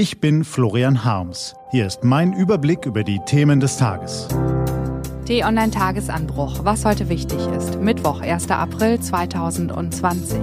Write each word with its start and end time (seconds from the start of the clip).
Ich 0.00 0.18
bin 0.18 0.44
Florian 0.44 1.04
Harms. 1.04 1.54
Hier 1.72 1.86
ist 1.86 2.04
mein 2.04 2.32
Überblick 2.32 2.86
über 2.86 3.04
die 3.04 3.20
Themen 3.26 3.60
des 3.60 3.76
Tages. 3.76 4.28
T-Online 5.26 5.70
Tagesanbruch, 5.70 6.64
was 6.64 6.86
heute 6.86 7.10
wichtig 7.10 7.38
ist. 7.48 7.78
Mittwoch, 7.78 8.22
1. 8.22 8.50
April 8.50 8.98
2020. 8.98 10.38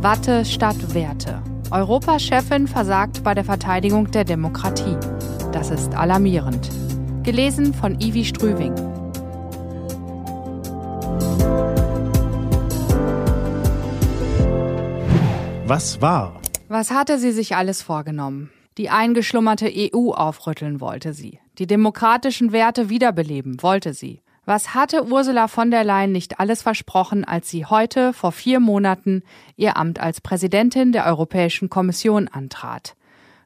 Watte 0.00 0.44
statt 0.44 0.94
Werte. 0.94 1.42
Europachefin 1.72 2.68
versagt 2.68 3.24
bei 3.24 3.34
der 3.34 3.42
Verteidigung 3.42 4.12
der 4.12 4.22
Demokratie. 4.22 4.96
Das 5.50 5.72
ist 5.72 5.92
alarmierend. 5.96 6.70
Gelesen 7.24 7.74
von 7.74 8.00
Ivi 8.00 8.24
Strüving. 8.24 8.76
Was 15.66 16.00
war? 16.00 16.40
Was 16.68 16.92
hatte 16.92 17.18
sie 17.18 17.32
sich 17.32 17.56
alles 17.56 17.82
vorgenommen? 17.82 18.50
Die 18.80 18.88
eingeschlummerte 18.88 19.70
EU 19.70 20.12
aufrütteln 20.12 20.80
wollte 20.80 21.12
sie. 21.12 21.38
Die 21.58 21.66
demokratischen 21.66 22.50
Werte 22.50 22.88
wiederbeleben 22.88 23.62
wollte 23.62 23.92
sie. 23.92 24.22
Was 24.46 24.74
hatte 24.74 25.04
Ursula 25.04 25.48
von 25.48 25.70
der 25.70 25.84
Leyen 25.84 26.12
nicht 26.12 26.40
alles 26.40 26.62
versprochen, 26.62 27.26
als 27.26 27.50
sie 27.50 27.66
heute 27.66 28.14
vor 28.14 28.32
vier 28.32 28.58
Monaten 28.58 29.22
ihr 29.56 29.76
Amt 29.76 30.00
als 30.00 30.22
Präsidentin 30.22 30.92
der 30.92 31.04
Europäischen 31.04 31.68
Kommission 31.68 32.28
antrat? 32.28 32.96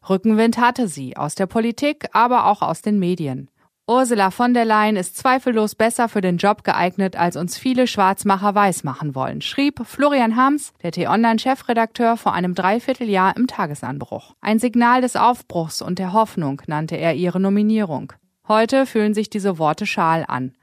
Rückenwind 0.09 0.57
hatte 0.59 0.87
sie 0.87 1.17
aus 1.17 1.35
der 1.35 1.47
Politik, 1.47 2.07
aber 2.13 2.47
auch 2.47 2.63
aus 2.63 2.81
den 2.81 3.01
Medien. 3.01 3.51
Ursula 3.87 4.31
von 4.31 4.55
der 4.55 4.65
Leyen 4.65 4.97
ist 4.97 5.19
zweifellos 5.19 5.75
besser 5.75 6.09
für 6.09 6.23
den 6.23 6.39
Job 6.39 6.65
geeignet, 6.65 7.17
als 7.17 7.37
uns 7.37 7.59
viele 7.59 7.87
Schwarzmacher 7.87 8.55
weismachen 8.55 9.15
wollen, 9.15 9.43
schrieb 9.43 9.83
Florian 9.85 10.37
Hams, 10.37 10.73
der 10.83 10.91
T-Online-Chefredakteur, 10.93 12.17
vor 12.17 12.33
einem 12.33 12.55
Dreivierteljahr 12.55 13.37
im 13.37 13.47
Tagesanbruch. 13.47 14.33
Ein 14.41 14.59
Signal 14.59 15.03
des 15.03 15.17
Aufbruchs 15.17 15.83
und 15.83 15.99
der 15.99 16.15
Hoffnung 16.15 16.63
nannte 16.67 16.97
er 16.97 17.15
ihre 17.15 17.41
Nominierung. 17.41 18.15
Heute 18.49 18.87
fühlen 18.87 19.13
sich 19.13 19.29
diese 19.29 19.59
Worte 19.59 19.85
schal 19.85 20.25
an. 20.27 20.55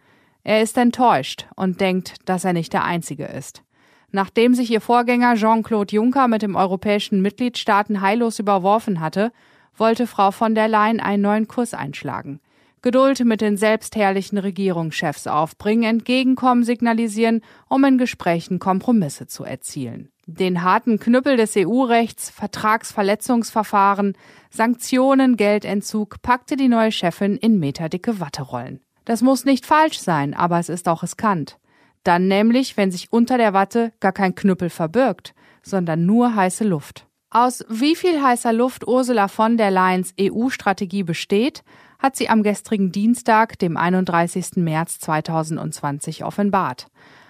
Er 0.44 0.63
ist 0.63 0.75
enttäuscht 0.80 1.45
und 1.56 1.80
denkt, 1.80 2.16
dass 2.25 2.44
er 2.44 2.53
nicht 2.53 2.73
der 2.73 2.85
Einzige 2.85 3.25
ist. 3.25 3.61
Nachdem 4.09 4.56
sich 4.56 4.72
ihr 4.72 4.81
Vorgänger 4.81 5.35
Jean-Claude 5.35 5.95
Juncker 5.95 6.28
mit 6.28 6.41
dem 6.41 6.56
europäischen 6.56 7.22
Mitgliedstaaten 7.22 8.02
heillos 8.02 8.39
überworfen 8.39 9.00
hatte, 9.00 9.31
wollte 9.78 10.08
Frau 10.08 10.31
von 10.31 10.56
der 10.56 10.67
Leyen 10.67 11.00
einen 11.00 11.22
neuen 11.22 11.47
Kurs 11.47 11.75
einschlagen. 11.75 12.39
Geduld 12.82 13.24
mit 13.24 13.42
den 13.42 13.58
selbstherrlichen 13.58 14.40
Regierungschefs 14.40 15.28
aufbringen, 15.28 15.84
Entgegenkommen 15.84 16.64
signalisieren, 16.64 17.42
um 17.70 17.84
in 17.84 17.98
Gesprächen 17.98 18.58
Kompromisse 18.58 19.28
zu 19.28 19.44
erzielen. 19.44 20.10
Den 20.26 20.64
harten 20.64 21.00
Knüppel 21.00 21.38
des 21.38 21.56
EU-Rechts, 21.56 22.30
Vertragsverletzungsverfahren, 22.30 24.14
Sanktionen, 24.50 25.38
Geldentzug 25.38 26.22
packte 26.22 26.56
die 26.56 26.70
neue 26.70 26.92
Chefin 26.92 27.36
in 27.36 27.59
meterdicke 27.59 28.20
Watterollen. 28.20 28.82
Das 29.06 29.22
muss 29.22 29.46
nicht 29.46 29.66
falsch 29.66 30.00
sein, 30.00 30.34
aber 30.34 30.58
es 30.59 30.70
ist 30.70 30.88
auch 30.88 31.04
riskant. 31.04 31.58
Dann 32.04 32.28
nämlich, 32.28 32.78
wenn 32.78 32.92
sich 32.92 33.12
unter 33.12 33.38
der 33.38 33.54
Watte 33.54 33.92
gar 34.00 34.12
kein 34.12 34.34
Knüppel 34.34 34.70
verbirgt, 34.70 35.36
sondern 35.62 36.06
nur 36.06 36.36
heiße 36.36 36.64
Luft. 36.64 37.06
Aus 37.30 37.64
wie 37.70 37.96
viel 37.96 38.22
heißer 38.22 38.52
Luft 38.52 38.88
Ursula 38.88 39.28
von 39.28 39.58
der 39.58 39.72
Leyens 39.72 40.14
EU-Strategie 40.20 41.04
besteht, 41.04 41.64
hat 42.02 42.16
sie 42.16 42.30
am 42.30 42.41
gestrigen 42.41 42.91
Dienstag, 42.91 43.59
dem 43.59 43.77
31. 43.77 44.57
März 44.57 44.99
2020, 44.99 46.25
offenbart. 46.25 46.88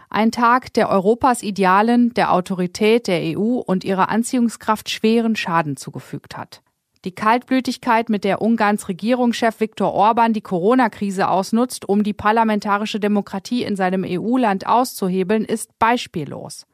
Ein 0.09 0.31
Tag, 0.31 0.73
der 0.73 0.89
Europas 0.89 1.43
Idealen, 1.43 2.13
der 2.13 2.33
Autorität 2.33 3.07
der 3.07 3.37
EU 3.37 3.59
und 3.59 3.83
ihrer 3.83 4.09
Anziehungskraft 4.09 4.89
schweren 4.89 5.35
Schaden 5.35 5.77
zugefügt 5.77 6.37
hat. 6.37 6.61
Die 7.03 7.13
Kaltblütigkeit, 7.13 8.09
mit 8.09 8.23
der 8.23 8.41
Ungarns 8.41 8.87
Regierungschef 8.87 9.59
Viktor 9.59 9.93
Orban 9.93 10.33
die 10.33 10.41
Corona-Krise 10.41 11.29
ausnutzt, 11.29 11.87
um 11.87 12.03
die 12.03 12.13
parlamentarische 12.13 12.99
Demokratie 12.99 13.63
in 13.63 13.75
seinem 13.75 14.05
EU-Land 14.07 14.67
auszuhebeln, 14.67 15.43
ist 15.43 15.77
beispiellos. 15.79 16.65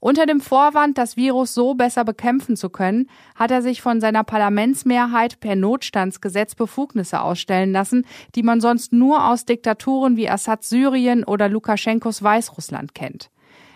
Unter 0.00 0.24
dem 0.24 0.40
Vorwand, 0.40 0.96
das 0.96 1.18
Virus 1.18 1.52
so 1.52 1.74
besser 1.74 2.04
bekämpfen 2.04 2.56
zu 2.56 2.70
können, 2.70 3.10
hat 3.34 3.50
er 3.50 3.60
sich 3.60 3.82
von 3.82 4.00
seiner 4.00 4.24
Parlamentsmehrheit 4.24 5.40
per 5.40 5.56
Notstandsgesetz 5.56 6.54
Befugnisse 6.54 7.20
ausstellen 7.20 7.70
lassen, 7.72 8.06
die 8.34 8.42
man 8.42 8.62
sonst 8.62 8.94
nur 8.94 9.28
aus 9.28 9.44
Diktaturen 9.44 10.16
wie 10.16 10.30
Assad 10.30 10.64
Syrien 10.64 11.22
oder 11.22 11.50
Lukaschenkos 11.50 12.22
Weißrussland 12.22 12.94
kennt. 12.94 13.30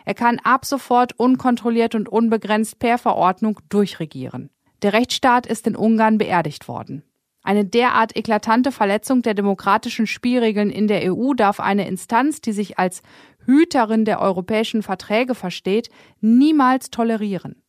Er 0.07 0.15
kann 0.15 0.39
ab 0.43 0.65
sofort 0.65 1.13
unkontrolliert 1.19 1.95
und 1.95 2.09
unbegrenzt 2.09 2.79
per 2.79 2.97
Verordnung 2.97 3.61
durchregieren. 3.69 4.51
Der 4.83 4.95
Rechtsstaat 4.95 5.47
ist 5.47 5.67
in 5.67 5.77
Ungarn 5.77 6.17
beerdigt 6.17 6.69
worden. 6.69 7.03
Eine 7.45 7.67
derart 7.67 8.17
eklatante 8.17 8.73
Verletzung 8.73 9.21
der 9.21 9.35
demokratischen 9.35 10.07
Spielregeln 10.07 10.71
in 10.71 10.89
der 10.89 11.13
EU 11.13 11.35
darf 11.35 11.61
eine 11.61 11.87
Instanz, 11.87 12.41
die 12.41 12.53
sich 12.53 12.79
als 12.79 13.03
Hüterin 13.45 14.07
der 14.07 14.21
europäischen 14.21 14.83
Verträge 14.83 15.35
versteht, 15.35 15.91
niemals 16.23 16.91
tolerieren. 16.91 17.63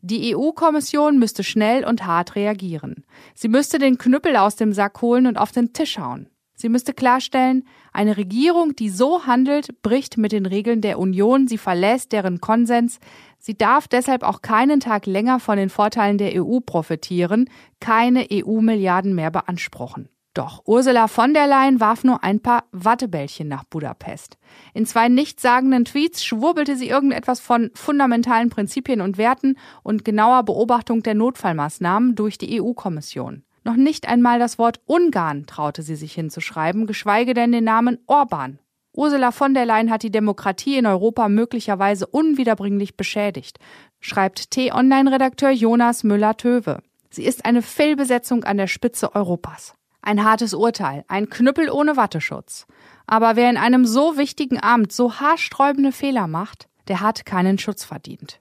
Die 0.00 0.34
EU-Kommission 0.34 1.18
müsste 1.18 1.44
schnell 1.44 1.84
und 1.84 2.04
hart 2.04 2.34
reagieren. 2.34 3.04
Sie 3.34 3.48
müsste 3.48 3.78
den 3.78 3.98
Knüppel 3.98 4.36
aus 4.36 4.56
dem 4.56 4.72
Sack 4.72 5.00
holen 5.00 5.26
und 5.26 5.38
auf 5.38 5.52
den 5.52 5.72
Tisch 5.72 5.98
hauen. 5.98 6.28
Sie 6.56 6.68
müsste 6.68 6.92
klarstellen, 6.92 7.66
eine 7.92 8.16
Regierung, 8.16 8.76
die 8.76 8.88
so 8.88 9.26
handelt, 9.26 9.82
bricht 9.82 10.18
mit 10.18 10.32
den 10.32 10.46
Regeln 10.46 10.80
der 10.80 10.98
Union, 10.98 11.48
sie 11.48 11.58
verlässt 11.58 12.12
deren 12.12 12.40
Konsens, 12.40 13.00
sie 13.44 13.56
darf 13.56 13.88
deshalb 13.88 14.22
auch 14.22 14.40
keinen 14.40 14.80
Tag 14.80 15.04
länger 15.04 15.38
von 15.38 15.58
den 15.58 15.68
Vorteilen 15.68 16.16
der 16.16 16.42
EU 16.42 16.60
profitieren, 16.60 17.50
keine 17.78 18.26
EU-Milliarden 18.32 19.14
mehr 19.14 19.30
beanspruchen. 19.30 20.08
Doch 20.32 20.62
Ursula 20.64 21.06
von 21.08 21.34
der 21.34 21.46
Leyen 21.46 21.78
warf 21.78 22.02
nur 22.02 22.24
ein 22.24 22.40
paar 22.40 22.64
Wattebällchen 22.72 23.46
nach 23.46 23.62
Budapest. 23.64 24.38
In 24.72 24.86
zwei 24.86 25.08
nichtssagenden 25.08 25.84
Tweets 25.84 26.24
schwurbelte 26.24 26.74
sie 26.74 26.88
irgendetwas 26.88 27.38
von 27.38 27.70
fundamentalen 27.74 28.48
Prinzipien 28.48 29.00
und 29.00 29.18
Werten 29.18 29.56
und 29.82 30.04
genauer 30.04 30.42
Beobachtung 30.42 31.02
der 31.04 31.14
Notfallmaßnahmen 31.14 32.16
durch 32.16 32.38
die 32.38 32.60
EU-Kommission. 32.60 33.44
Noch 33.62 33.76
nicht 33.76 34.08
einmal 34.08 34.38
das 34.38 34.58
Wort 34.58 34.80
Ungarn 34.86 35.46
traute 35.46 35.82
sie 35.82 35.96
sich 35.96 36.14
hinzuschreiben, 36.14 36.86
geschweige 36.86 37.32
denn 37.32 37.52
den 37.52 37.64
Namen 37.64 37.98
Orban. 38.06 38.58
Ursula 38.96 39.32
von 39.32 39.54
der 39.54 39.66
Leyen 39.66 39.90
hat 39.90 40.04
die 40.04 40.12
Demokratie 40.12 40.78
in 40.78 40.86
Europa 40.86 41.28
möglicherweise 41.28 42.06
unwiederbringlich 42.06 42.96
beschädigt, 42.96 43.58
schreibt 43.98 44.52
T-Online-Redakteur 44.52 45.50
Jonas 45.50 46.04
Müller-Töwe. 46.04 46.78
Sie 47.10 47.24
ist 47.24 47.44
eine 47.44 47.62
Fehlbesetzung 47.62 48.44
an 48.44 48.56
der 48.56 48.68
Spitze 48.68 49.14
Europas. 49.14 49.74
Ein 50.00 50.22
hartes 50.22 50.54
Urteil, 50.54 51.04
ein 51.08 51.28
Knüppel 51.28 51.70
ohne 51.70 51.96
Watteschutz. 51.96 52.66
Aber 53.06 53.36
wer 53.36 53.50
in 53.50 53.56
einem 53.56 53.84
so 53.84 54.16
wichtigen 54.16 54.62
Amt 54.62 54.92
so 54.92 55.14
haarsträubende 55.14 55.90
Fehler 55.90 56.28
macht, 56.28 56.68
der 56.86 57.00
hat 57.00 57.26
keinen 57.26 57.58
Schutz 57.58 57.84
verdient. 57.84 58.40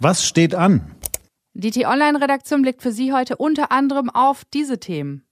Was 0.00 0.24
steht 0.24 0.54
an? 0.54 0.96
Die 1.52 1.70
T-Online-Redaktion 1.70 2.62
blickt 2.62 2.82
für 2.82 2.92
Sie 2.92 3.12
heute 3.12 3.36
unter 3.36 3.70
anderem 3.70 4.10
auf 4.10 4.44
diese 4.44 4.80
Themen. 4.80 5.24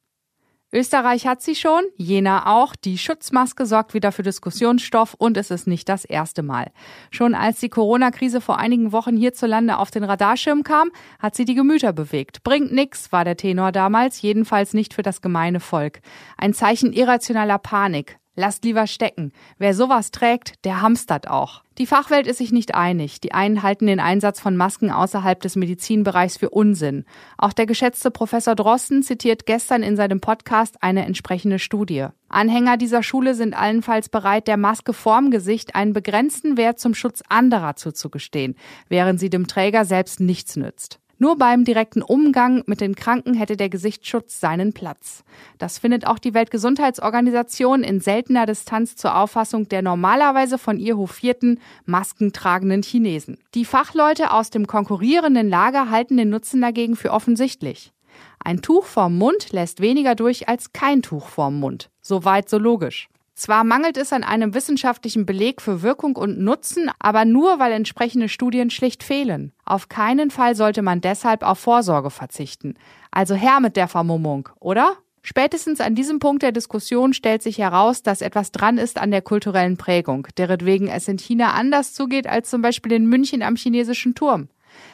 Österreich 0.71 1.27
hat 1.27 1.41
sie 1.41 1.55
schon, 1.55 1.83
Jena 1.97 2.47
auch. 2.47 2.77
Die 2.77 2.99
Schutzmaske 2.99 3.65
sorgt 3.65 3.95
wieder 3.95 4.13
für 4.13 4.23
Diskussionsstoff 4.23 5.15
und 5.15 5.39
es 5.39 5.51
ist 5.51 5.67
nicht 5.67 5.89
das 5.89 6.05
erste 6.05 6.43
Mal. 6.43 6.71
Schon 7.11 7.35
als 7.35 7.61
die 7.61 7.71
Corona-Krise 7.71 8.43
vor 8.43 8.59
einigen 8.59 8.93
Wochen 8.93 9.17
hierzulande 9.17 9.79
auf 9.79 9.91
den 9.91 10.05
Radarschirm 10.05 10.65
kam, 10.65 10.91
hat 11.19 11.35
sie 11.35 11.47
die 11.47 11.55
Gemüter 11.55 11.95
bewegt. 11.95 12.43
Bringt 12.43 12.71
nix, 12.71 13.13
war 13.13 13.25
der 13.25 13.39
Tenor 13.39 13.73
damals, 13.73 14.21
jedenfalls 14.21 14.75
nicht 14.75 14.93
für 14.93 15.03
das 15.03 15.23
gemeine 15.23 15.61
Volk. 15.61 16.01
Ein 16.37 16.53
Zeichen 16.53 16.93
irrationaler 16.93 17.59
Panik. 17.59 18.19
Lasst 18.39 18.65
lieber 18.65 18.87
stecken. 18.87 19.33
Wer 19.59 19.75
sowas 19.75 20.13
trägt, 20.13 20.65
der 20.65 20.81
hamstert 20.81 21.27
auch. 21.27 21.65
Die 21.77 21.87
Fachwelt 21.87 22.29
ist 22.29 22.39
sich 22.39 22.53
nicht 22.53 22.73
einig. 22.73 23.21
Die 23.21 23.33
einen 23.33 23.65
halten 23.65 23.89
den 23.89 23.99
Einsatz 23.99 24.39
von 24.39 24.57
Masken 24.57 24.93
außerhalb 24.93 25.41
des 25.41 25.57
Medizinbereichs 25.57 26.37
für 26.37 26.51
Unsinn. 26.51 27.05
Auch 27.37 27.53
der 27.53 27.67
geschätzte 27.67 28.13
Professor 28.13 28.55
Drosten 28.55 29.03
zitiert 29.03 29.45
gestern 29.45 29.83
in 29.83 29.97
seinem 29.97 30.21
Podcast 30.21 30.85
eine 30.85 31.05
entsprechende 31.05 31.59
Studie. 31.59 32.07
Anhänger 32.29 32.77
dieser 32.77 33.03
Schule 33.03 33.35
sind 33.35 33.59
allenfalls 33.59 34.09
bereit, 34.09 34.47
der 34.47 34.57
Maske 34.57 34.93
vorm 34.93 35.33
Gesicht 35.33 35.75
einen 35.75 35.93
begrenzten 35.93 36.57
Wert 36.57 36.79
zum 36.79 36.95
Schutz 36.95 37.25
anderer 37.29 37.75
zuzugestehen, 37.75 38.55
während 38.89 39.19
sie 39.19 39.31
dem 39.31 39.49
Träger 39.49 39.85
selbst 39.85 40.21
nichts 40.21 40.55
nützt. 40.55 41.01
Nur 41.21 41.37
beim 41.37 41.65
direkten 41.65 42.03
Umgang 42.03 42.63
mit 42.67 42.81
den 42.81 42.95
Kranken 42.95 43.35
hätte 43.35 43.57
der 43.57 43.69
Gesichtsschutz 43.69 44.39
seinen 44.39 44.73
Platz. 44.73 45.25
Das 45.59 45.79
findet 45.79 46.07
auch 46.07 46.21
die 46.21 46.33
Weltgesundheitsorganisation 46.33 47.83
in 47.83 48.01
seltener 48.01 48.47
Distanz 48.47 48.95
zur 48.95 49.17
Auffassung 49.17 49.69
der 49.69 49.83
normalerweise 49.83 50.59
von 50.59 50.79
ihr 50.79 50.97
hofierten, 50.97 51.59
maskentragenden 51.87 52.85
Chinesen. 52.85 53.39
Die 53.55 53.65
Fachleute 53.65 54.33
aus 54.33 54.51
dem 54.51 54.69
konkurrierenden 54.69 55.49
Lager 55.49 55.91
halten 55.91 56.17
den 56.17 56.31
Nutzen 56.31 56.61
dagegen 56.61 56.95
für 56.95 57.11
offensichtlich. 57.11 57.93
Ein 58.39 58.63
Tuch 58.63 58.85
vorm 58.85 59.19
Mund 59.19 59.51
lässt 59.51 59.81
weniger 59.81 60.15
durch 60.15 60.49
als 60.49 60.73
kein 60.73 61.03
Tuch 61.03 61.27
vorm 61.27 61.59
Mund. 61.59 61.91
Soweit 62.01 62.49
so 62.49 62.59
logisch. 62.59 63.09
Zwar 63.39 63.63
mangelt 63.63 63.97
es 63.97 64.13
an 64.13 64.25
einem 64.25 64.53
wissenschaftlichen 64.53 65.25
Beleg 65.25 65.63
für 65.63 65.81
Wirkung 65.83 66.17
und 66.17 66.41
Nutzen, 66.41 66.91
aber 66.99 67.25
nur, 67.25 67.61
weil 67.61 67.71
entsprechende 67.71 68.29
Studien 68.29 68.69
schlicht 68.69 69.05
fehlen. 69.05 69.53
Auf 69.65 69.89
keinen 69.89 70.33
Fall 70.33 70.57
sollte 70.57 70.83
man 70.83 71.01
deshalb 71.01 71.45
auf 71.45 71.61
Vorsorge 71.61 72.11
verzichten. 72.11 72.75
Also 73.13 73.37
her 73.37 73.61
mit 73.61 73.77
der 73.77 73.87
Vermummung, 73.87 74.49
oder? 74.59 74.97
Spätestens 75.23 75.81
an 75.81 75.95
diesem 75.95 76.19
Punkt 76.19 76.43
der 76.43 76.51
Diskussion 76.51 77.13
stellt 77.13 77.45
sich 77.45 77.59
heraus, 77.59 78.03
dass 78.03 78.23
etwas 78.23 78.51
dran 78.51 78.77
ist 78.77 78.99
an 78.99 79.13
der 79.13 79.23
kulturellen 79.23 79.77
Prägung, 79.77 80.27
deretwegen 80.37 80.89
es 80.89 81.07
in 81.07 81.19
China 81.19 81.53
anders 81.53 81.95
zugeht 81.95 82.27
als 82.27 82.51
zum 82.51 82.61
Beispiel 82.61 82.91
in 82.91 83.07
München 83.07 83.45
am 83.45 83.55
chinesischen 83.55 84.17
Turm. 84.17 84.49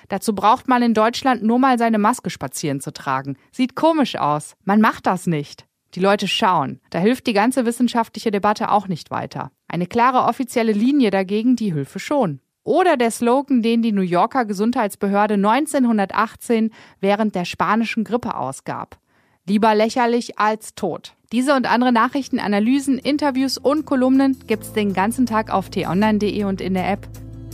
Dazu 0.08 0.34
braucht 0.34 0.68
man 0.68 0.82
in 0.82 0.92
Deutschland 0.92 1.42
nur 1.42 1.58
mal 1.58 1.78
seine 1.78 1.98
Maske 1.98 2.28
spazieren 2.28 2.82
zu 2.82 2.92
tragen. 2.92 3.38
Sieht 3.52 3.74
komisch 3.74 4.16
aus. 4.16 4.54
Man 4.64 4.82
macht 4.82 5.06
das 5.06 5.26
nicht. 5.26 5.64
Die 5.94 6.00
Leute 6.00 6.26
schauen. 6.26 6.80
Da 6.90 6.98
hilft 6.98 7.26
die 7.26 7.32
ganze 7.32 7.66
wissenschaftliche 7.66 8.30
Debatte 8.30 8.70
auch 8.70 8.88
nicht 8.88 9.10
weiter. 9.10 9.52
Eine 9.68 9.86
klare 9.86 10.28
offizielle 10.28 10.72
Linie 10.72 11.10
dagegen, 11.10 11.56
die 11.56 11.72
Hilfe 11.72 11.98
schon. 11.98 12.40
Oder 12.64 12.96
der 12.96 13.10
Slogan, 13.10 13.62
den 13.62 13.82
die 13.82 13.92
New 13.92 14.02
Yorker 14.02 14.44
Gesundheitsbehörde 14.44 15.34
1918 15.34 16.70
während 17.00 17.34
der 17.34 17.44
spanischen 17.44 18.04
Grippe 18.04 18.34
ausgab. 18.36 18.98
Lieber 19.46 19.74
lächerlich 19.74 20.38
als 20.38 20.74
tot. 20.74 21.14
Diese 21.30 21.54
und 21.54 21.70
andere 21.70 21.92
Nachrichten, 21.92 22.38
Analysen, 22.38 22.98
Interviews 22.98 23.58
und 23.58 23.84
Kolumnen 23.84 24.38
gibt's 24.46 24.72
den 24.72 24.94
ganzen 24.94 25.26
Tag 25.26 25.52
auf 25.52 25.68
t-online.de 25.68 26.44
und 26.44 26.62
in 26.62 26.74
der 26.74 26.90
App. 26.90 27.06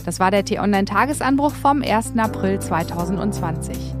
Das 0.05 0.19
war 0.19 0.31
der 0.31 0.45
T-Online-Tagesanbruch 0.45 1.53
vom 1.53 1.83
1. 1.83 2.17
April 2.17 2.59
2020. 2.59 4.00